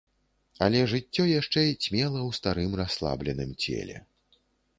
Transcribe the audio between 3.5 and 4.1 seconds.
целе.